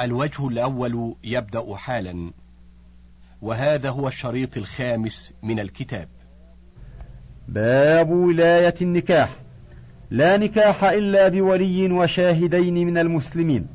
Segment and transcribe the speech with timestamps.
[0.00, 2.32] الوجه الأول يبدأ حالا
[3.42, 6.08] وهذا هو الشريط الخامس من الكتاب.
[7.48, 9.36] باب ولاية النكاح.
[10.10, 13.66] لا نكاح إلا بولي وشاهدين من المسلمين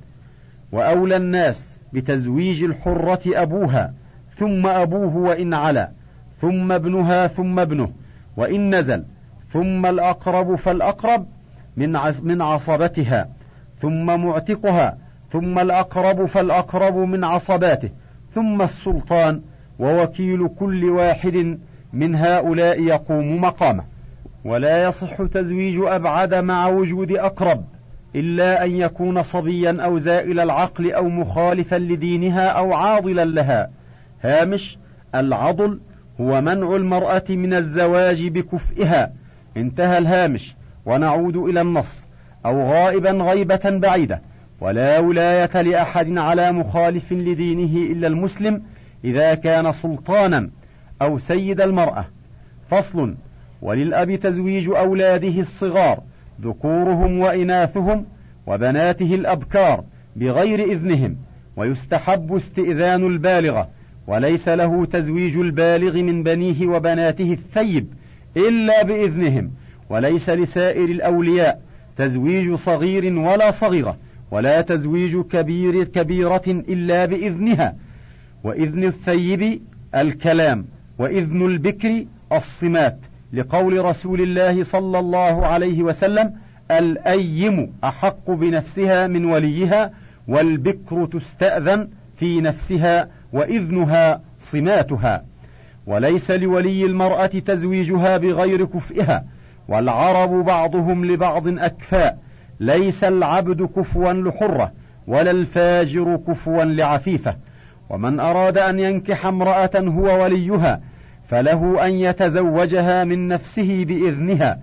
[0.71, 3.93] وأولى الناس بتزويج الحرة أبوها
[4.37, 5.91] ثم أبوه وإن علا
[6.41, 7.91] ثم ابنها ثم ابنه
[8.37, 9.05] وإن نزل
[9.49, 11.27] ثم الأقرب فالأقرب
[11.77, 13.29] من من عصبتها
[13.79, 14.97] ثم معتقها
[15.33, 17.89] ثم الأقرب فالأقرب من عصباته
[18.35, 19.41] ثم السلطان
[19.79, 21.59] ووكيل كل واحد
[21.93, 23.83] من هؤلاء يقوم مقامه.
[24.45, 27.65] ولا يصح تزويج أبعد مع وجود أقرب
[28.15, 33.69] إلا أن يكون صبيا أو زائل العقل أو مخالفا لدينها أو عاضلا لها.
[34.21, 34.77] هامش
[35.15, 35.79] العضل
[36.21, 39.11] هو منع المرأة من الزواج بكفئها.
[39.57, 40.55] انتهى الهامش.
[40.85, 42.09] ونعود إلى النص.
[42.45, 44.21] أو غائبا غيبة بعيدة.
[44.61, 48.61] ولا ولاية لأحد على مخالف لدينه إلا المسلم
[49.03, 50.49] إذا كان سلطانا
[51.01, 52.05] أو سيد المرأة.
[52.69, 53.15] فصل
[53.61, 56.03] وللأب تزويج أولاده الصغار
[56.41, 58.05] ذكورهم وإناثهم
[58.47, 59.83] وبناته الأبكار
[60.15, 61.17] بغير إذنهم
[61.57, 63.69] ويستحب استئذان البالغة
[64.07, 67.87] وليس له تزويج البالغ من بنيه وبناته الثيب
[68.37, 69.51] إلا بإذنهم
[69.89, 71.61] وليس لسائر الأولياء
[71.97, 73.97] تزويج صغير ولا صغيرة.
[74.33, 77.75] ولا تزويج كبير كبيرة إلا بإذنها
[78.43, 79.61] وإذن الثيب
[79.95, 80.65] الكلام
[80.99, 82.97] وإذن البكر الصمات
[83.33, 86.33] لقول رسول الله صلى الله عليه وسلم
[86.71, 89.91] الأيم أحق بنفسها من وليها
[90.27, 95.25] والبكر تستأذن في نفسها وإذنها صماتها.
[95.87, 99.25] وليس لولي المرأة تزويجها بغير كفئها
[99.67, 102.19] والعرب بعضهم لبعض أكفاء
[102.63, 104.71] ليس العبد كفوا لحرة
[105.07, 107.35] ولا الفاجر كفوا لعفيفة.
[107.89, 110.81] ومن أراد أن ينكح امرأة هو وليها
[111.27, 114.59] فله أن يتزوجها من نفسه بإذنها.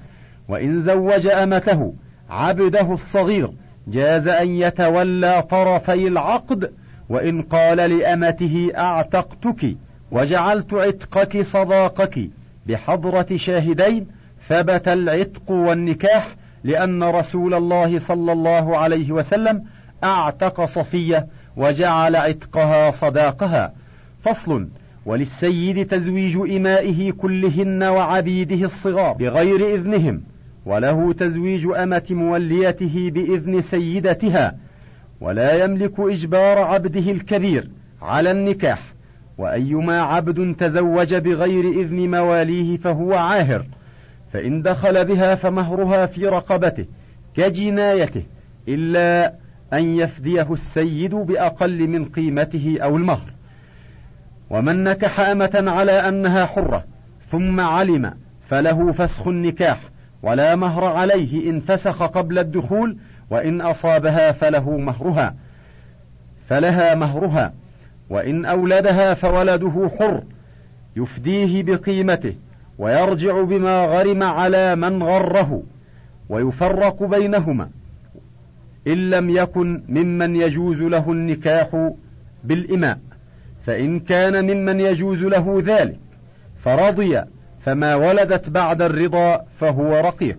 [0.49, 1.95] وإن زوج أمته
[2.31, 3.51] عبده الصغير
[3.89, 6.71] جاز أن يتولى طرفي العقد.
[7.09, 9.77] وإن قال لأمته أعتقتك
[10.11, 12.29] وجعلت عتقك صداقك
[12.67, 14.07] بحضرة شاهدين
[14.49, 16.40] ثبت العتق والنكاح.
[16.65, 19.65] لأن رسول الله صلى الله عليه وسلم
[20.05, 21.27] أعتق صفية
[21.57, 23.73] وجعل عتقها صداقها.
[24.21, 24.69] فصل
[25.07, 30.23] وللسيد تزويج إمائه كلهن وعبيده الصغار بغير إذنهم
[30.67, 34.57] وله تزويج أمة موليته بإذن سيدتها
[35.21, 37.71] ولا يملك إجبار عبده الكبير
[38.03, 38.83] على النكاح
[39.39, 43.67] وأيما عبد تزوج بغير إذن مواليه فهو عاهر.
[44.33, 46.87] فإن دخل بها فمهرها في رقبته
[47.37, 48.23] كجنايته
[48.69, 49.35] إلا
[49.73, 53.33] أن يفديه السيد بأقل من قيمته أو المهر.
[54.51, 56.85] ومن نكح أمة على أنها حرة
[57.29, 58.15] ثم علم
[58.47, 59.81] فله فسخ النكاح
[60.23, 62.97] ولا مهر عليه إن فسخ قبل الدخول
[63.31, 65.35] وإن أصابها فله مهرها
[66.49, 67.53] فلها مهرها
[68.11, 70.23] وإن أولدها فولده حر
[70.97, 72.35] يفديه بقيمته
[72.81, 75.63] ويرجع بما غرم على من غره
[76.29, 77.69] ويفرق بينهما.
[78.87, 81.91] إن لم يكن ممن يجوز له النكاح
[82.45, 82.99] بالإماء
[83.67, 85.99] فإن كان ممن يجوز له ذلك
[86.65, 87.23] فرضي
[87.65, 90.39] فما ولدت بعد الرضا فهو رقيق.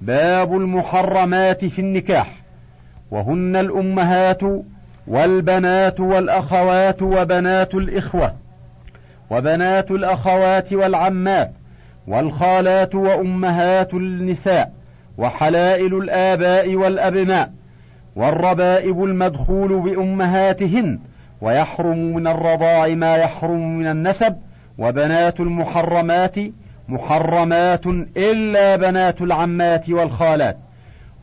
[0.00, 2.42] باب المحرمات في النكاح
[3.10, 4.40] وهن الأمهات
[5.06, 8.45] والبنات والأخوات وبنات الإخوة.
[9.30, 11.52] وبنات الأخوات والعمات
[12.06, 14.72] والخالات وأمهات النساء
[15.18, 17.52] وحلائل الآباء والأبناء
[18.16, 20.98] والربائب المدخول بأمهاتهن
[21.40, 24.36] ويحرم من الرضاع ما يحرم من النسب
[24.78, 26.34] وبنات المحرمات
[26.88, 30.56] محرمات إلا بنات العمات والخالات.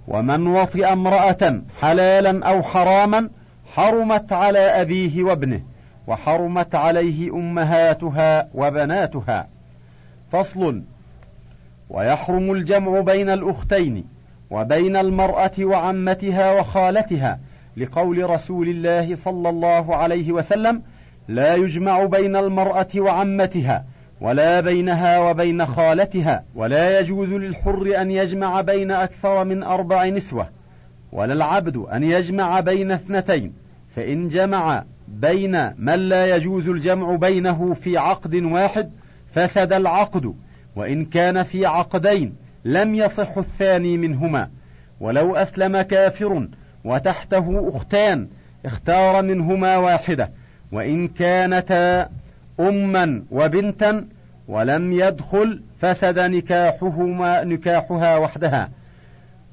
[0.07, 3.29] ومن وطئ امرأة حلالا أو حراما
[3.75, 5.61] حرمت على أبيه وابنه.
[6.07, 9.47] وحرمت عليه أمهاتها وبناتها.
[10.31, 10.83] فصل
[11.89, 14.05] ويحرم الجمع بين الأختين
[14.51, 17.39] وبين المرأة وعمتها وخالتها
[17.77, 20.81] لقول رسول الله صلى الله عليه وسلم
[21.27, 23.85] لا يجمع بين المرأة وعمتها
[24.21, 30.49] ولا بينها وبين خالتها ولا يجوز للحر أن يجمع بين أكثر من أربع نسوة
[31.11, 33.53] ولا العبد أن يجمع بين اثنتين
[33.95, 34.83] فإن جمع
[35.13, 38.92] بين من لا يجوز الجمع بينه في عقد واحد
[39.33, 40.33] فسد العقد
[40.75, 44.50] وإن كان في عقدين لم يصح الثاني منهما.
[45.00, 46.48] ولو أسلم كافر
[46.86, 48.27] وتحته أختان
[48.65, 50.30] اختار منهما واحدة
[50.71, 52.09] وإن كانتا
[52.59, 54.06] أما وبنتا
[54.48, 58.69] ولم يدخل فسد نكاحهما نكاحها وحدها.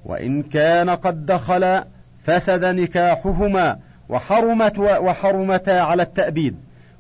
[0.05, 1.83] وإن كان قد دخل
[2.25, 3.79] فسد نكاحهما
[4.11, 6.57] وحرمت وحرمتا على التأبيد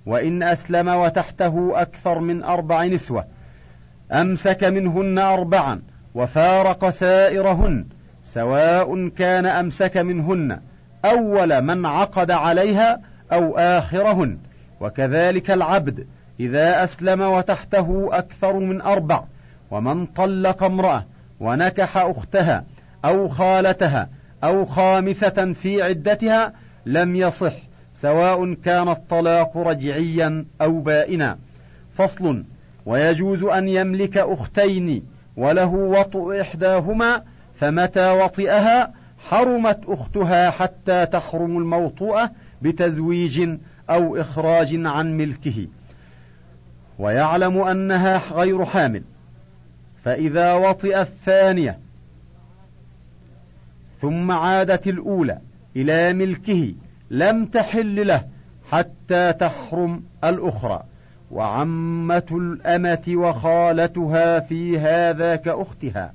[0.07, 3.25] وإن أسلم وتحته أكثر من أربع نسوة.
[4.13, 5.83] أمسك منهن أربعا
[6.15, 7.85] وفارق سائرهن
[8.25, 10.61] سواء كان أمسك منهن
[11.05, 13.01] أول من عقد عليها
[13.33, 14.39] أو آخرهن.
[14.81, 16.07] وكذلك العبد
[16.41, 19.25] إذا أسلم وتحته أكثر من أربع
[19.71, 21.05] ومن طلق امرأة
[21.41, 22.65] ونكح أختها
[23.05, 24.09] أو خالتها
[24.45, 26.53] أو خامسة في عدتها
[26.87, 27.53] لم يصح
[27.95, 31.39] سواء كان الطلاق رجعيا أو بائنا.
[31.95, 32.45] فصل
[32.87, 35.03] ويجوز أن يملك أختين
[35.37, 37.23] وله وطء إحداهما
[37.57, 38.93] فمتى وطئها
[39.29, 42.31] حرمت أختها حتى تحرم الموطوءة
[42.63, 43.49] بتزويج
[43.91, 45.67] أو إخراج عن ملكه.
[46.99, 49.03] ويعلم أنها غير حامل.
[50.05, 51.79] فإذا وطئ الثانية
[54.01, 55.39] ثم عادت الأولى
[55.77, 56.75] إلى ملكه
[57.11, 58.25] لم تحل له
[58.71, 60.83] حتى تحرم الأخرى.
[61.31, 66.13] وعمة الأمة وخالتها في هذا كأختها.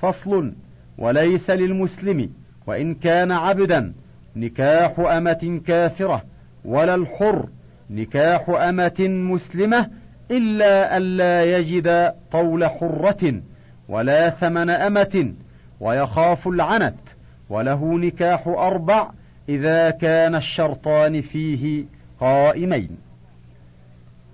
[0.00, 0.52] فصل
[0.98, 2.30] وليس للمسلم
[2.66, 3.92] وإن كان عبدا
[4.36, 6.22] نكاح أمة كافرة
[6.64, 7.48] ولا الحر
[7.90, 9.90] نكاح أمة مسلمة
[10.30, 13.40] إلا ألا يجد طول حرة
[13.88, 15.32] ولا ثمن أمة
[15.80, 17.09] ويخاف العنت.
[17.50, 19.10] وله نكاح أربع
[19.48, 21.84] إذا كان الشرطان فيه
[22.20, 22.88] قائمين.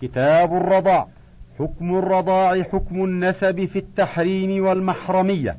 [0.03, 1.09] كتاب الرضاع
[1.59, 5.57] حكم الرضاع حكم النسب في التحريم والمحرمية.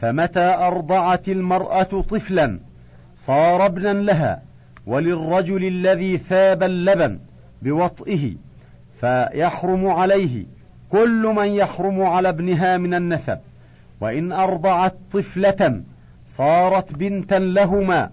[0.00, 2.58] فمتى أرضعت المرأة طفلا
[3.16, 4.42] صار ابنا لها
[4.86, 7.18] وللرجل الذي ثاب اللبن
[7.62, 8.32] بوطئه
[9.00, 10.44] فيحرم عليه
[10.90, 13.38] كل من يحرم على ابنها من النسب.
[14.00, 15.82] وإن أرضعت طفلة
[16.36, 18.10] صارت بنتا لهما.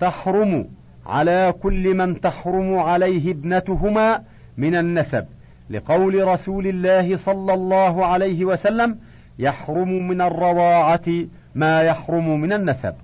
[0.00, 0.68] تحرم
[1.06, 4.22] على كل من تحرم عليه ابنتهما
[4.56, 5.24] من النسب.
[5.70, 8.98] لقول رسول الله صلى الله عليه وسلم
[9.38, 11.08] يحرم من الرضاعة
[11.54, 12.94] ما يحرم من النسب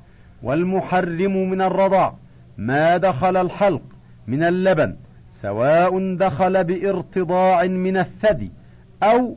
[0.42, 2.14] والمحرم من الرضاع
[2.58, 3.82] ما دخل الحلق
[4.26, 4.96] من اللبن
[5.42, 8.50] سواء دخل بارتضاع من الثدي
[9.02, 9.36] أو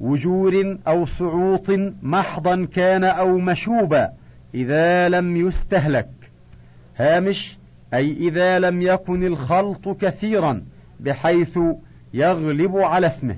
[0.00, 1.70] وجور أو صعوط
[2.02, 4.08] محضا كان أو مشوبا
[4.54, 6.08] إذا لم يستهلك.
[6.96, 7.58] هامش
[7.94, 10.62] أي إذا لم يكن الخلط كثيرا
[11.00, 11.58] بحيث
[12.14, 13.36] يغلب على اسمه.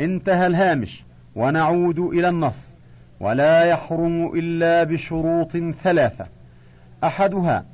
[0.00, 1.04] انتهى الهامش
[1.34, 2.78] ونعود إلى النص.
[3.20, 6.26] ولا يحرم إلا بشروط ثلاثة.
[7.04, 7.64] أحدها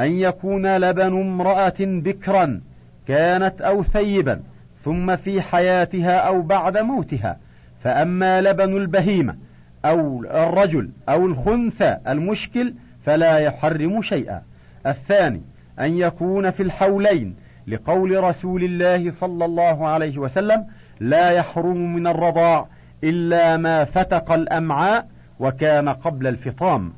[0.00, 2.60] أن يكون لبن امرأة بكرا
[3.08, 4.40] كانت أو ثيبا
[4.82, 7.38] ثم في حياتها أو بعد موتها.
[7.84, 9.36] فأما لبن البهيمة
[9.84, 14.42] أو الرجل أو الخنثى المشكل فلا يحرم شيئا.
[14.86, 15.42] الثاني
[15.80, 17.36] أن يكون في الحولين
[17.66, 20.66] لقول رسول الله صلى الله عليه وسلم
[21.00, 22.66] لا يحرم من الرضاع
[23.04, 25.06] إلا ما فتق الأمعاء
[25.40, 26.92] وكان قبل الفطام.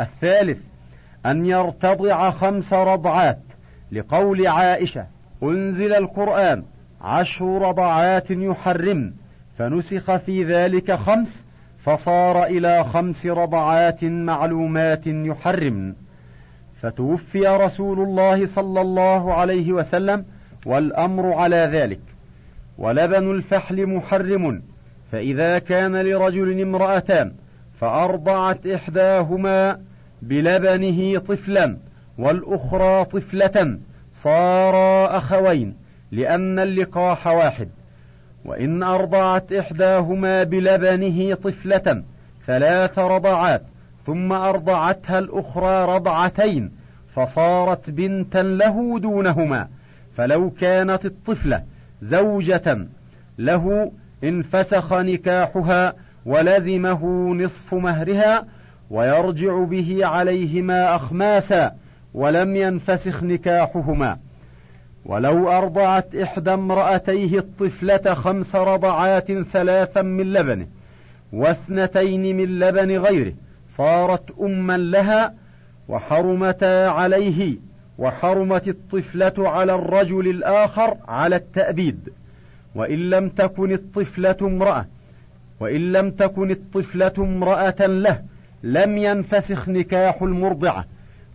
[0.00, 0.58] الثالث
[1.26, 3.38] أن يرتضع خمس رضعات
[3.92, 5.06] لقول عائشة
[5.42, 6.62] أنزل القرآن
[7.00, 9.12] عشر رضعات يحرمن.
[9.58, 11.42] فنسخ في ذلك خمس
[11.78, 15.94] فصار إلى خمس رضعات معلومات يحرمن
[16.80, 20.24] فتوفي رسول الله صلى الله عليه وسلم
[20.66, 22.00] والأمر على ذلك.
[22.78, 24.62] ولبن الفحل محرم
[25.12, 27.32] فإذا كان لرجل امرأتان
[27.80, 29.80] فأرضعت إحداهما
[30.22, 31.76] بلبنه طفلا
[32.18, 33.78] والأخرى طفلة
[34.12, 35.76] صارا أخوين
[36.12, 37.68] لأن اللقاح واحد.
[38.44, 42.02] وإن أرضعت إحداهما بلبنه طفلة
[42.46, 43.62] ثلاث رضعات
[44.06, 46.70] ثم أرضعتها الأخرى رضعتين
[47.14, 49.68] فصارت بنتا له دونهما
[50.16, 51.62] فلو كانت الطفلة
[52.02, 52.86] زوجة
[53.38, 53.92] له
[54.24, 55.94] انفسخ نكاحها
[56.26, 58.44] ولزمه نصف مهرها
[58.90, 61.72] ويرجع به عليهما أخماسا
[62.14, 64.18] ولم ينفسخ نكاحهما.
[65.06, 70.66] ولو أرضعت إحدى امرأتيه الطفلة خمس رضعات ثلاثا من لبنه
[71.32, 73.32] واثنتين من لبن غيره
[73.76, 75.34] صارت أما لها
[75.88, 77.56] وحرمتا عليه
[77.98, 82.08] وحرمت الطفلة على الرجل الآخر على التأبيد.
[82.74, 84.86] وإن لم تكن الطفلة امرأة
[85.60, 88.22] وإن لم تكن الطفلة امرأة له
[88.62, 90.84] لم ينفسخ نكاح المرضعة.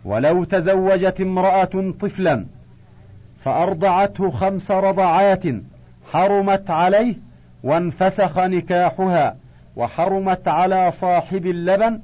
[0.04, 2.44] ولو تزوجت امرأة طفلا
[3.44, 5.42] فأرضعته خمس رضعات
[6.12, 7.14] حرمت عليه
[7.62, 9.36] وانفسخ نكاحها
[9.76, 12.00] وحرمت على صاحب اللبن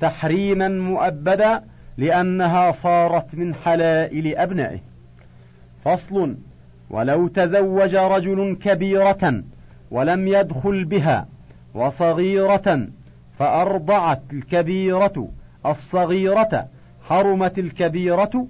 [0.00, 1.62] تحريما مؤبدا
[1.96, 4.78] لأنها صارت من حلائل أبنائه.
[5.84, 6.36] فصل
[6.90, 9.42] ولو تزوج رجل كبيرة
[9.90, 11.26] ولم يدخل بها
[11.74, 12.88] وصغيرة
[13.38, 15.28] فأرضعت الكبيرة
[15.66, 16.66] الصغيرة
[17.02, 18.46] حرمت الكبيرة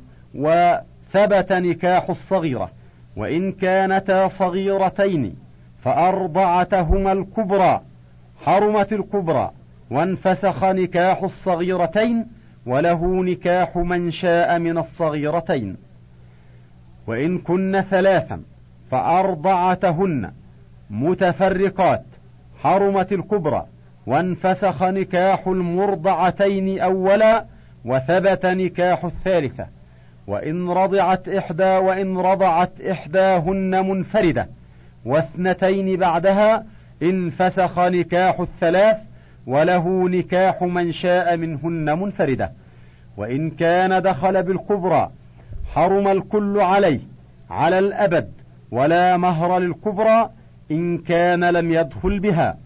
[1.14, 2.71] وثبت نكاح الصغيرة
[3.16, 5.35] وإن كانتا صغيرتين
[5.83, 7.81] فأرضعتهما الكبرى
[8.45, 9.50] حرمت الكبرى
[9.90, 12.26] وانفسخ نكاح الصغيرتين
[12.66, 15.76] وله نكاح من شاء من الصغيرتين.
[17.07, 18.42] وإن كن ثلاثا
[18.90, 20.33] فأرضعتهن
[20.90, 22.04] متفرقات
[22.62, 23.66] حرمت الكبرى
[24.07, 27.45] وانفسخ نكاح المرضعتين أولا
[27.85, 29.66] وثبت نكاح الثالثة.
[30.26, 34.49] وإن رضعت إحدى وإن رضعت إحداهن منفردة
[35.05, 36.64] واثنتين بعدها
[37.02, 38.97] انفسخ نكاح الثلاث
[39.47, 42.52] وله نكاح من شاء منهن منفردة
[43.17, 45.11] وإن كان دخل بالكبرى
[45.75, 47.00] حرم الكل عليه
[47.50, 48.33] على الأبد
[48.71, 50.31] ولا مهر للكبرى
[50.71, 52.57] إن كان لم يدخل بها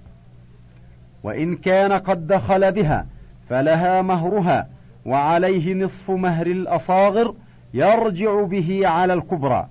[1.22, 3.06] وإن كان قد دخل بها
[3.48, 4.68] فلها مهرها
[5.06, 7.34] وعليه نصف مهر الأصاغر
[7.74, 9.66] يرجع به على الكبرى.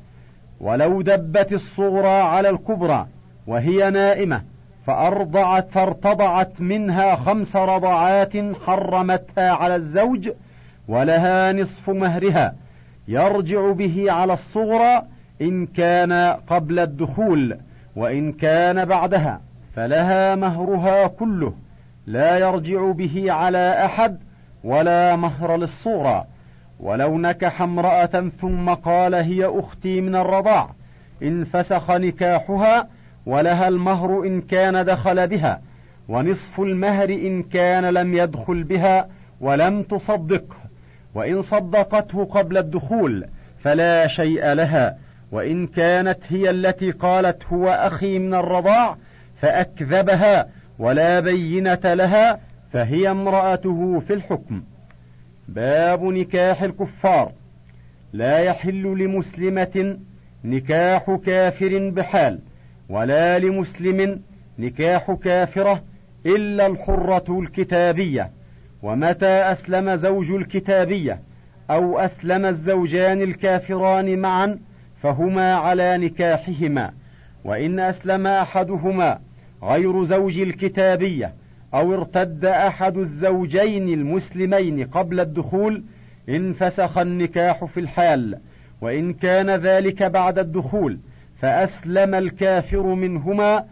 [0.62, 3.08] ولو دبت الصغرى على الكبرى
[3.48, 4.42] وهي نائمة
[4.86, 8.34] فأرضعت فارتضعت منها خمس رضعات
[8.66, 10.30] حرمتها على الزوج
[10.88, 12.54] ولها نصف مهرها.
[13.08, 15.02] يرجع به على الصغرى
[15.42, 17.58] إن كان قبل الدخول
[17.96, 19.42] وإن كان بعدها
[19.75, 21.54] فلها مهرها كله.
[22.08, 24.18] لا يرجع به على أحد
[24.64, 26.25] ولا مهر للصغرى.
[26.79, 30.70] ولو نكح امرأة ثم قال هي أختي من الرضاع
[31.24, 32.88] انفسخ نكاحها
[33.25, 35.62] ولها المهر إن كان دخل بها
[36.10, 39.08] ونصف المهر إن كان لم يدخل بها
[39.41, 40.55] ولم تصدقه
[41.15, 43.25] وإن صدقته قبل الدخول
[43.63, 44.98] فلا شيء لها
[45.32, 48.98] وإن كانت هي التي قالت هو أخي من الرضاع
[49.41, 50.48] فأكذبها
[50.79, 52.39] ولا بينة لها
[52.72, 54.63] فهي امرأته في الحكم.
[55.48, 57.32] باب نكاح الكفار.
[58.14, 59.98] لا يحل لمسلمة
[60.44, 62.40] نكاح كافر بحال
[62.90, 64.22] ولا لمسلم
[64.60, 65.84] نكاح كافرة
[66.25, 68.32] إلا الحرة الكتابية.
[68.84, 71.20] ومتى أسلم زوج الكتابية؟
[71.70, 74.60] أو أسلم الزوجان الكافران معا
[75.02, 76.92] فهما على نكاحهما.
[77.46, 79.20] وإن أسلم أحدهما
[79.64, 81.34] غير زوج الكتابية
[81.75, 85.84] أو ارتد أحد الزوجين المسلمين قبل الدخول
[86.29, 88.38] انفسخ النكاح في الحال
[88.82, 91.00] وإن كان ذلك بعد الدخول
[91.41, 93.65] فأسلم الكافر منهما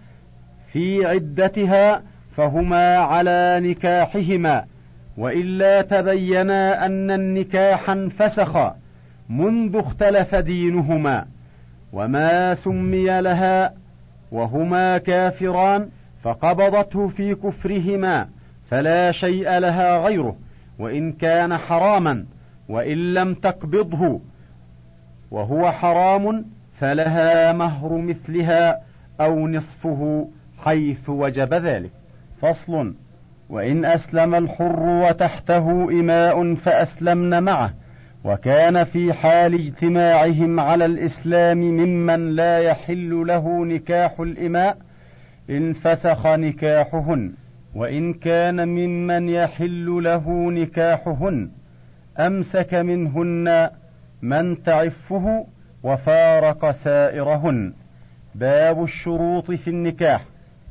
[0.72, 2.04] في عدتها
[2.36, 4.66] فهما على نكاحهما.
[5.18, 8.74] وإلا تبينا أن النكاح انفسخ
[9.30, 11.26] منذ اختلف دينهما.
[11.94, 13.74] وما سمي لها
[14.32, 15.90] وهما كافران
[16.24, 18.28] فقبضته في كفرهما
[18.70, 20.36] فلا شيء لها غيره
[20.80, 22.26] وإن كان حراما
[22.70, 24.22] وإن لم تقبضه
[25.32, 26.46] وهو حرام
[26.80, 28.82] فلها مهر مثلها
[29.22, 31.92] أو نصفه حيث وجب ذلك.
[32.42, 32.94] فصل
[33.50, 37.74] وإن أسلم الحر وتحته إماء فأسلمن معه
[38.24, 44.78] وكان في حال اجتماعهم على الإسلام ممن لا يحل له نكاح الإماء
[45.50, 47.34] انفسخ نكاحهن
[47.76, 51.50] وإن كان ممن يحل له نكاحهن
[52.20, 53.70] أمسك منهن
[54.22, 55.46] من تعفه
[55.84, 57.74] وفارق سائرهن.
[58.36, 60.26] باب الشروط في النكاح.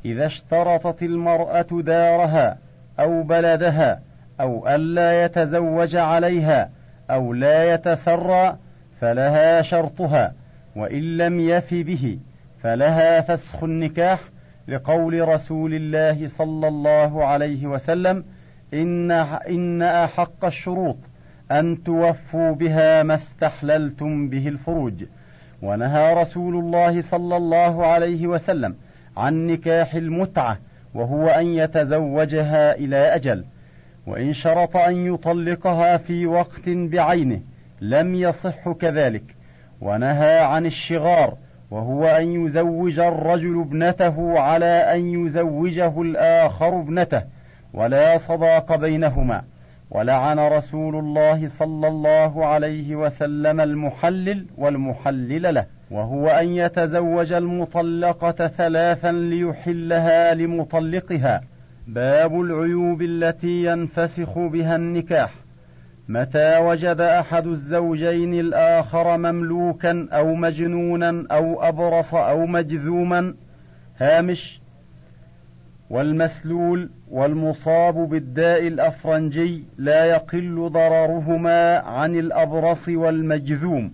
[0.05, 2.57] إذا اشترطت المرأة دارها
[2.99, 3.99] أو بلدها
[4.41, 6.69] أو ألا يتزوج عليها
[7.11, 8.57] أو لا يتسرى
[9.01, 10.33] فلها شرطها
[10.75, 12.19] وإن لم يف به
[12.61, 14.19] فلها فسخ النكاح
[14.67, 18.23] لقول رسول الله صلى الله عليه وسلم
[18.73, 20.97] إن إن أحق الشروط
[21.51, 25.03] أن توفوا بها ما استحللتم به الفروج.
[25.61, 28.75] ونهى رسول الله صلى الله عليه وسلم
[29.17, 30.57] عن نكاح المتعة
[30.93, 33.45] وهو أن يتزوجها إلى أجل.
[34.07, 37.41] وإن شرط أن يطلقها في وقت بعينه
[37.81, 39.23] لم يصح كذلك.
[39.81, 41.37] ونهى عن الشغار
[41.73, 47.23] وهو أن يزوج الرجل ابنته على أن يزوجه الآخر ابنته
[47.73, 49.41] ولا صداق بينهما.
[49.91, 59.11] ولعن رسول الله صلى الله عليه وسلم المحلل والمحلل له وهو أن يتزوج المطلقة ثلاثا
[59.11, 61.41] ليحلها لمطلقها.
[61.87, 65.42] باب العيوب التي ينفسخ بها النكاح.
[66.07, 73.33] متى وجد أحد الزوجين الآخر مملوكا أو مجنونا أو أبرص أو مجذوما؟
[73.97, 74.61] هامش.
[75.89, 83.91] والمسلول والمصاب بالداء الأفرنجي لا يقل ضررهما عن الأبرص والمجذوم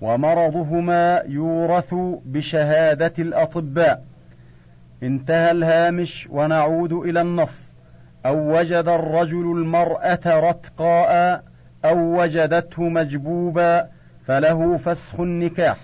[0.00, 4.04] ومرضهما يورث بشهادة الأطباء.
[5.02, 7.69] انتهى الهامش ونعود إلى النص.
[8.26, 11.42] أو وجد الرجل المراه رتقاء
[11.84, 13.86] أو وجدته مجبوبا
[14.26, 15.76] فله فسخ النكاح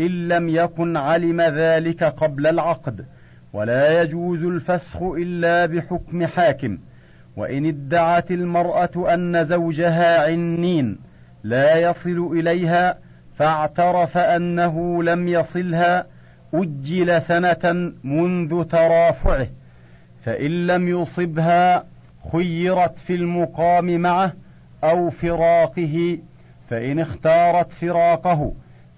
[0.00, 3.04] ان لم يكن علم ذلك قبل العقد
[3.52, 6.78] ولا يجوز الفسخ الا بحكم حاكم
[7.36, 10.98] وان ادعت المراه ان زوجها عنين
[11.44, 12.98] لا يصل اليها
[13.36, 16.06] فاعترف انه لم يصلها
[16.54, 19.46] أجل سنه منذ ترافعه
[20.24, 21.84] فإن لم يصبها
[22.32, 24.32] خيرت في المقام معه
[24.84, 26.18] أو فراقه
[26.70, 28.52] فإن اختارت فراقه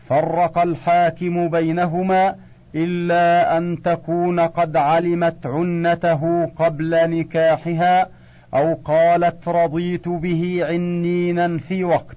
[0.09, 2.35] فرق الحاكم بينهما
[2.75, 8.09] إلا أن تكون قد علمت عنته قبل نكاحها
[8.55, 12.17] أو قالت رضيت به عنينا في وقت.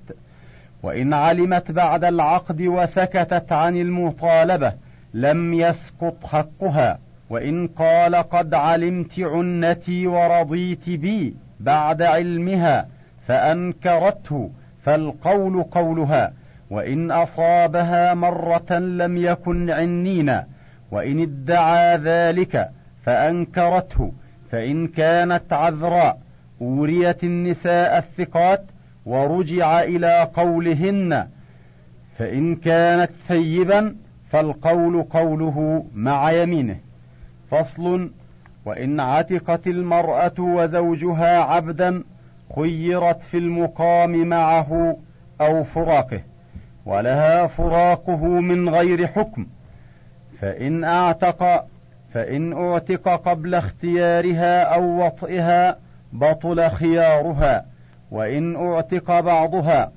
[0.83, 4.73] وإن علمت بعد العقد وسكتت عن المطالبة
[5.13, 6.99] لم يسقط حقها.
[7.29, 12.87] وإن قال قد علمت عنتي ورضيت بي بعد علمها
[13.27, 14.51] فأنكرته
[14.83, 16.33] فالقول قولها
[16.69, 20.45] وإن أصابها مرة لم يكن عنينا
[20.91, 22.69] وإن ادعى ذلك
[23.03, 24.11] فأنكرته
[24.51, 26.19] فإن كانت عذراء
[26.61, 28.63] أوريت النساء الثقات
[29.05, 31.27] ورجع إلى قولهن
[32.17, 33.95] فإن كانت ثيبا
[34.29, 36.77] فالقول قوله مع يمينه.
[37.51, 38.11] فصل
[38.65, 42.03] وإن عتقت المرأة وزوجها عبدا
[42.55, 44.97] خيرت في المقام معه
[45.41, 46.21] أو فراقه
[46.85, 49.47] ولها فراقه من غير حكم.
[50.41, 51.65] فإن أعتق
[52.13, 55.77] فإن أعتق قبل اختيارها أو وطئها
[56.13, 57.65] بطل خيارها
[58.11, 59.91] وإن أعتق بعضها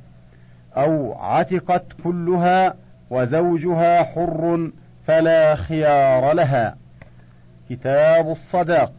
[0.77, 2.75] أو عتقت كلها
[3.11, 4.71] وزوجها حر
[5.07, 6.77] فلا خيار لها.
[7.71, 8.93] كتاب الصداق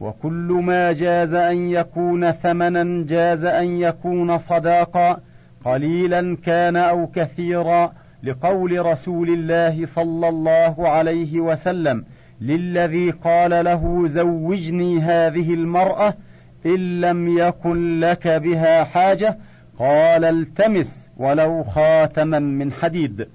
[0.00, 5.20] وكل ما جاز أن يكون ثمنا جاز أن يكون صداقا
[5.64, 12.04] قليلا كان أو كثيرا لقول رسول الله صلى الله عليه وسلم
[12.40, 16.14] للذي قال له زوجني هذه المرأة
[16.66, 19.38] إن لم يكن لك بها حاجة
[19.78, 23.28] قال التمس ولو خاتما من حديد.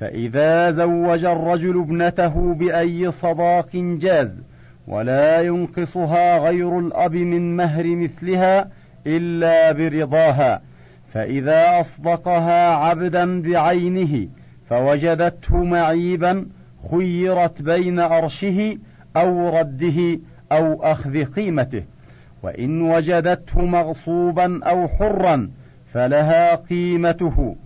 [0.00, 4.42] فإذا زوج الرجل ابنته بأي صداق جاز
[4.88, 8.68] ولا ينقصها غير الأب من مهر مثلها
[9.06, 10.60] إلا برضاها.
[11.12, 14.28] فإذا أصدقها عبدا بعينه
[14.68, 16.46] فوجدته معيبا
[16.90, 18.78] خيرت بين أرشه
[19.16, 20.18] أو رده
[20.52, 21.82] أو أخذ قيمته.
[22.42, 25.50] وإن وجدته مغصوبا أو حرا
[25.92, 27.56] فلها قيمته.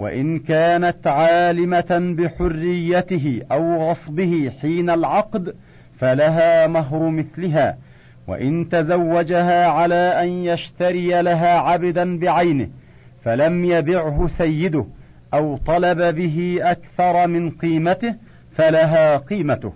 [0.00, 5.54] وإن كانت عالمة بحريته أو غصبه حين العقد
[5.98, 7.76] فلها مهر مثلها
[8.28, 12.68] وإن تزوجها على أن يشتري لها عبدا بعينه
[13.24, 14.86] فلم يبعه سيده
[15.34, 18.14] أو طلب به أكثر من قيمته
[18.52, 19.72] فلها قيمته.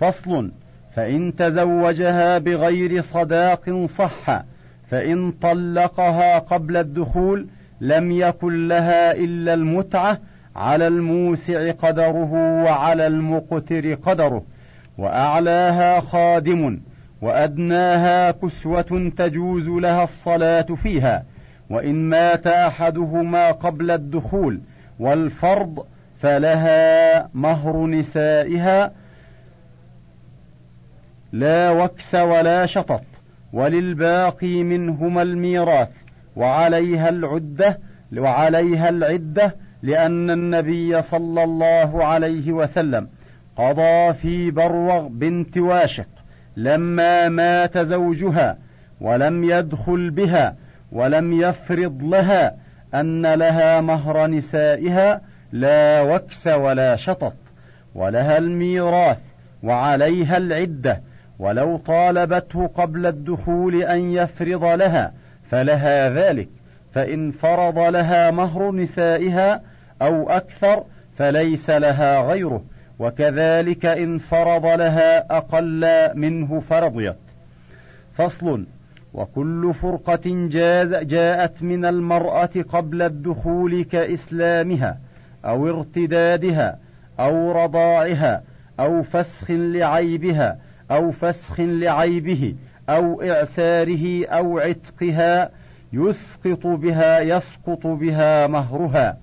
[0.00, 0.52] فصل
[0.94, 4.42] فإن تزوجها بغير صداق صح
[4.90, 7.46] فإن طلقها قبل الدخول
[7.80, 10.18] لم يكن لها إلا المتعة
[10.56, 12.32] على الموسع قدره
[12.64, 14.42] وعلى المقتر قدره
[14.98, 16.80] وأعلاها خادم
[17.22, 21.24] وأدناها كسوة تجوز لها الصلاة فيها
[21.70, 24.60] وإن مات أحدهما قبل الدخول
[25.00, 25.86] والفرض
[26.18, 28.92] فلها مهر نسائها
[31.32, 33.02] لا وكس ولا شطط
[33.52, 35.88] وللباقي منهما الميراث.
[36.36, 37.78] وعليها العدة
[38.16, 43.08] وعليها العدة لأن النبي صلى الله عليه وسلم
[43.56, 46.06] قضى في بروغ بنت واشق
[46.56, 48.58] لما مات زوجها
[49.00, 50.54] ولم يدخل بها
[50.92, 52.54] ولم يفرض لها
[52.94, 55.20] أن لها مهر نسائها
[55.52, 57.34] لا وكس ولا شطط
[57.94, 59.18] ولها الميراث
[59.62, 61.00] وعليها العدة
[61.38, 65.12] ولو طالبته قبل الدخول أن يفرض لها
[65.50, 66.48] فلها ذلك
[66.92, 69.60] فإن فرض لها مهر نسائها
[70.02, 70.84] أو أكثر
[71.18, 72.62] فليس لها غيره
[72.98, 77.16] وكذلك إن فرض لها أقل منه فرضيت.
[78.12, 78.64] فصل
[79.14, 80.48] وكل فرقة
[81.02, 84.98] جاءت من المرأة قبل الدخول كإسلامها
[85.44, 86.78] أو ارتدادها
[87.20, 88.42] أو رضاعها
[88.80, 90.58] أو فسخ لعيبها
[90.90, 92.54] أو فسخ لعيبه
[92.88, 95.50] أو إعساره أو عتقها
[95.92, 99.18] يسقط بها يسقط بها مهرها.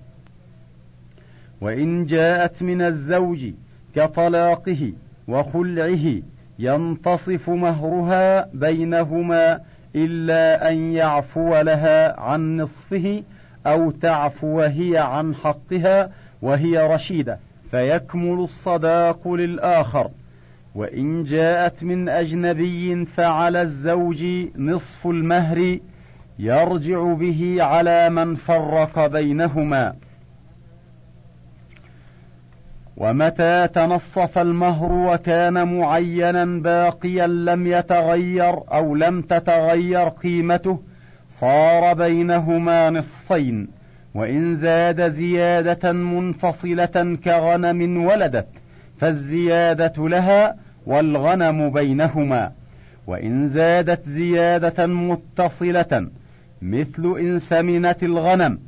[1.60, 3.52] وإن جاءت من الزوج
[3.94, 4.92] كطلاقه
[5.28, 6.22] وخلعه
[6.58, 9.60] ينتصف مهرها بينهما
[9.96, 13.22] إلا أن يعفو لها عن نصفه
[13.66, 16.10] أو تعفو هي عن حقها
[16.42, 17.38] وهي رشيدة.
[17.70, 20.10] فيكمل الصداق للآخر.
[20.76, 24.24] وإن جاءت من أجنبي فعلى الزوج
[24.58, 25.78] نصف المهر
[26.38, 29.94] يرجع به على من فرق بينهما.
[32.96, 40.78] ومتى تنصف المهر وكان معينا باقيا لم يتغير أو لم تتغير قيمته
[41.28, 43.68] صار بينهما نصفين.
[44.14, 48.48] وإن زاد زيادة منفصلة كغنم ولدت
[48.98, 52.52] فالزيادة لها والغنم بينهما
[53.06, 56.08] وإن زادت زيادة متصلة
[56.62, 58.58] مثل إن سمنت الغنم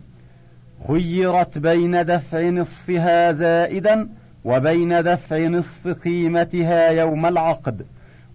[0.88, 4.08] خيرت بين دفع نصفها زائدا
[4.44, 7.86] وبين دفع نصف قيمتها يوم العقد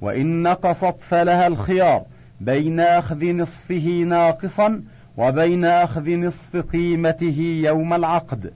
[0.01, 2.03] وإن نقصت فلها الخيار
[2.41, 4.83] بين أخذ نصفه ناقصا
[5.17, 8.53] وبين أخذ نصف قيمته يوم العقد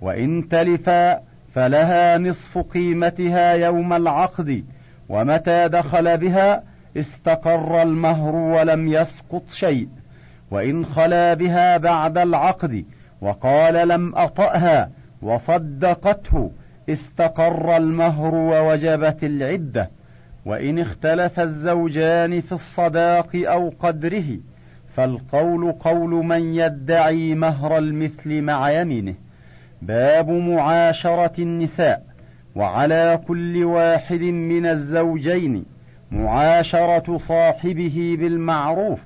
[0.00, 1.20] وإن تلفا
[1.56, 4.64] فلها نصف قيمتها يوم العقد
[5.08, 6.62] ومتى دخل بها
[6.96, 9.88] استقر المهر ولم يسقط شيء.
[10.50, 12.84] وإن خلا بها بعد العقد
[13.20, 14.90] وقال لم أطأها
[15.22, 16.50] وصدقته
[16.90, 19.90] استقر المهر ووجبت العدة.
[20.46, 24.38] وإن اختلف الزوجان في الصداق أو قدره
[24.94, 29.14] فالقول قول من يدعي مهر المثل مع يمينه.
[29.82, 32.02] باب معاشرة النساء
[32.54, 35.64] وعلى كل واحد من الزوجين
[36.10, 39.00] معاشرة صاحبه بالمعروف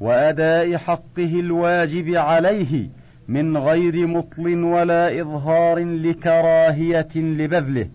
[0.00, 2.88] وأداء حقه الواجب عليه
[3.28, 7.88] من غير مطل ولا إظهار لكراهية لبذله.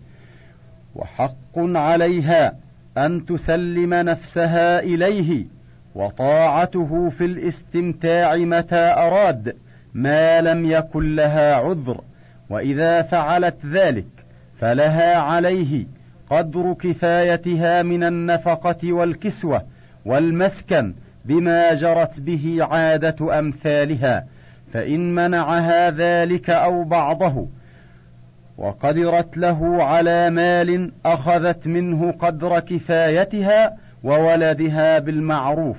[0.95, 2.55] وحق عليها
[2.97, 5.45] أن تسلم نفسها إليه
[5.95, 9.55] وطاعته في الاستمتاع متى أراد
[9.93, 12.01] ما لم يكن لها عذر.
[12.49, 14.05] وإذا فعلت ذلك
[14.59, 15.85] فلها عليه
[16.29, 19.61] قدر كفايتها من النفقة والكسوة
[20.05, 20.93] والمسكن
[21.25, 24.25] بما جرت به عادة أمثالها
[24.73, 27.47] فإن منعها ذلك أو بعضه
[28.57, 35.77] وقدرت له على مال أخذت منه قدر كفايتها وولدها بالمعروف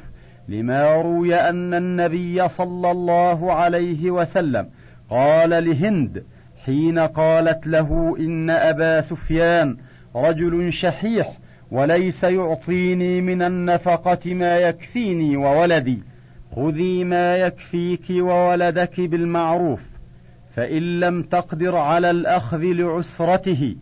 [0.48, 4.68] لما روي أن النبي صلى الله عليه وسلم
[5.10, 6.24] قال لهند
[6.64, 9.76] حين قالت له إن أبا سفيان
[10.16, 11.38] رجل شحيح
[11.70, 16.02] وليس يعطيني من النفقة ما يكفيني وولدي
[16.56, 19.82] خذي ما يكفيك وولدك بالمعروف
[20.56, 23.76] فإن لم تقدر على الأخذ لعسرته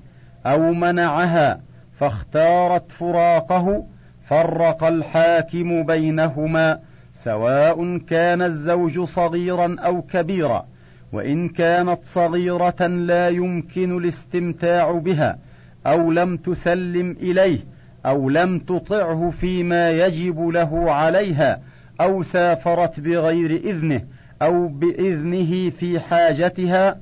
[0.46, 1.60] أو منعها
[1.98, 3.86] فاختارت فراقه
[4.26, 6.80] فرق الحاكم بينهما
[7.14, 10.66] سواء كان الزوج صغيرا أو كبيرا.
[11.12, 15.38] وإن كانت صغيرة لا يمكن الاستمتاع بها
[15.86, 17.58] أو لم تسلم إليه
[18.06, 21.60] أو لم تطعه فيما يجب له عليها
[22.00, 24.02] أو سافرت بغير إذنه
[24.42, 26.96] أو بإذنه في حاجتها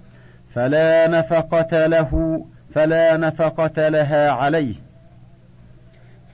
[0.54, 4.74] فلا نفقة له فلا نفقة لها عليه.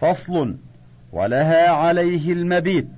[0.01, 0.57] فصل
[1.13, 2.89] ولها عليه المبيت.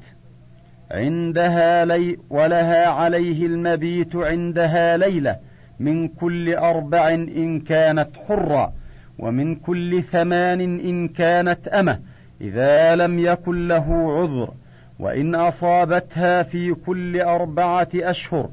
[0.92, 5.36] عندها لي ولها عليه المبيت عندها ليلة
[5.80, 8.72] من كل أربع إن كانت حرة
[9.18, 11.98] ومن كل ثمان إن كانت أمة
[12.40, 14.50] إذا لم يكن له عذر
[14.98, 18.50] وإن أصابتها في كل أربعة أشهر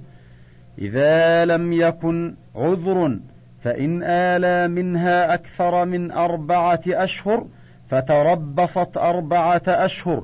[0.80, 3.20] إذا لم يكن عذر
[3.64, 7.46] فإن آلى منها أكثر من أربعة أشهر
[7.90, 10.24] فتربصت أربعة أشهر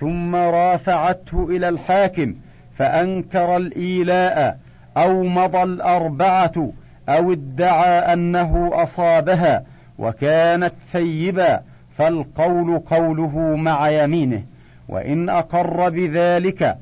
[0.00, 2.34] ثم رافعته إلى الحاكم
[2.76, 4.58] فأنكر الإيلاء
[4.96, 6.72] أو مضى الأربعة
[7.08, 9.64] أو ادعى أنه أصابها
[9.98, 11.60] وكانت ثيبا
[11.96, 14.42] فالقول قوله مع يمينه
[14.88, 16.76] وإن أقر بذلك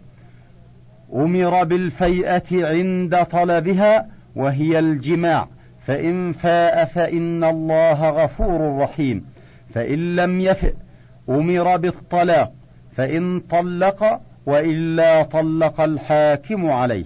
[1.15, 5.49] أمر بالفيئة عند طلبها وهي الجماع
[5.87, 9.25] فإن فاء فإن الله غفور رحيم
[9.75, 10.75] فإن لم يفئ
[11.29, 12.53] أمر بالطلاق
[12.97, 17.05] فإن طلق وإلا طلق الحاكم عليه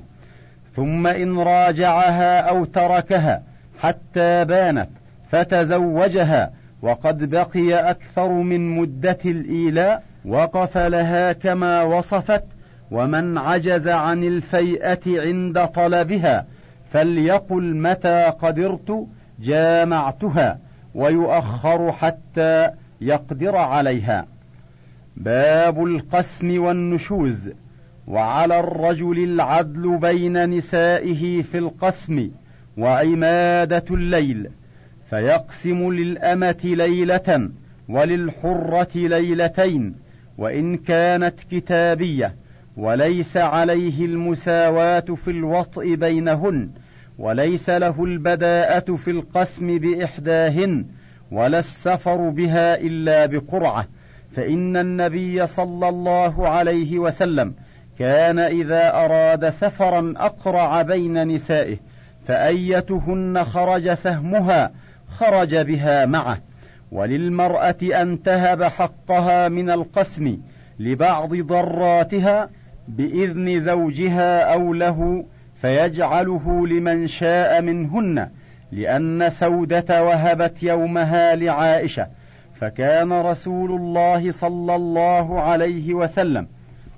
[0.77, 3.43] ثم إن راجعها أو تركها
[3.81, 4.89] حتى بانت
[5.31, 6.51] فتزوجها
[6.83, 12.45] وقد بقي أكثر من مدة الإيلاء وقف لها كما وصفت
[12.91, 16.47] ومن عجز عن الفيئة عند طلبها
[16.91, 19.07] فليقل متى قدرت
[19.41, 20.59] جامعتها
[20.95, 22.71] ويؤخر حتى
[23.01, 24.27] يقدر عليها.
[25.21, 27.51] باب القسم والنشوز
[28.07, 32.31] وعلى الرجل العدل بين نسائه في القسم
[32.77, 34.51] وعمادة الليل
[35.11, 37.51] فيقسم للأمة ليلة
[37.89, 39.95] وللحرة ليلتين
[40.39, 42.35] وإن كانت كتابية
[42.77, 46.71] وليس عليه المساواة في الوطء بينهن
[47.19, 50.87] وليس له البداءة في القسم بإحداهن
[51.33, 53.87] ولا السفر بها إلا بقرعة.
[54.33, 57.55] فإن النبي صلى الله عليه وسلم
[57.99, 61.77] كان إذا أراد سفرا أقرع بين نسائه
[62.25, 64.71] فأيتهن خرج سهمها
[65.09, 66.39] خرج بها معه.
[66.93, 70.39] وللمرأة أن تهب حقها من القسم
[70.79, 72.51] لبعض ضراتها
[72.89, 75.25] بإذن زوجها أو له
[75.61, 78.29] فيجعله لمن شاء منهن
[78.73, 82.07] لأن سودة وهبت يومها لعائشة.
[82.61, 86.47] فكان رسول الله صلى الله عليه وسلم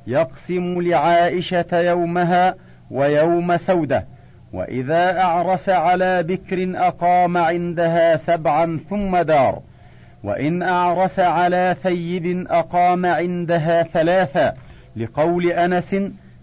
[0.07, 2.55] يقسم لعائشة يومها
[2.91, 4.07] ويوم سودة
[4.53, 9.63] وإذا أعرس على بكر أقام عندها سبعا ثم دار
[10.25, 14.55] وإن أعرس على ثيب أقام عندها ثلاثا
[14.97, 15.97] لقول أنس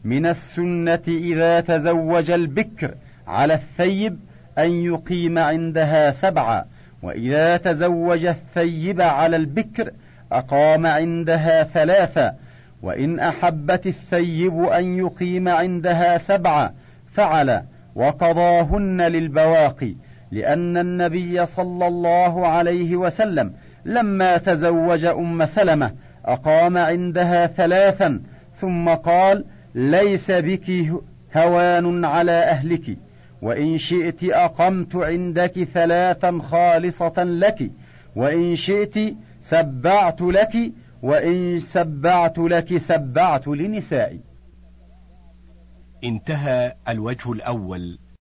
[0.04, 2.94] من السنة إذا تزوج البكر
[3.28, 4.20] على الثيب
[4.58, 6.66] أن يقيم عندها سبعا
[7.02, 9.92] وإذا تزوج الثيب على البكر
[10.32, 12.36] أقام عندها ثلاثا
[12.82, 16.74] وإن أحبت الثيب أن يقيم عندها سبعا
[17.14, 17.62] فعل
[17.96, 19.96] وقضاهن للبواقي
[20.32, 23.54] لأن النبي صلى الله عليه وسلم
[23.86, 25.92] لما تزوج أم سلمة
[26.26, 28.22] أقام عندها ثلاثا
[28.56, 29.44] ثم قال
[29.76, 30.72] ليس بك
[31.36, 32.98] هوان على أهلك.
[33.48, 37.72] وإن شئت أقمت عندك ثلاثا خالصة لك
[38.16, 40.72] وإن شئت سبعت لك
[41.04, 44.20] وإن سبعت لك سبعت لنسائي.
[46.04, 48.00] انتهى الوجه الأول.